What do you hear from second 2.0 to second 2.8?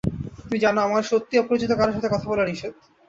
কথা বলা নিষেধ।